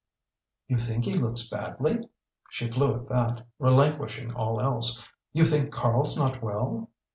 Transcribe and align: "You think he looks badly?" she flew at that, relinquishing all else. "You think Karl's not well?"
"You 0.67 0.79
think 0.79 1.05
he 1.05 1.13
looks 1.13 1.47
badly?" 1.47 2.09
she 2.49 2.71
flew 2.71 2.95
at 2.95 3.07
that, 3.09 3.45
relinquishing 3.59 4.33
all 4.33 4.59
else. 4.59 5.07
"You 5.31 5.45
think 5.45 5.71
Karl's 5.71 6.17
not 6.17 6.41
well?" 6.41 6.89